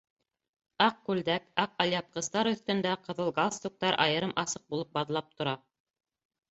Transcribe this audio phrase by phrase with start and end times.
[0.85, 5.57] Аҡ күлдәк, аҡ алъяпҡыстар өҫтөндә ҡыҙыл галстуктар айырым-асыҡ булып баҙлап тора.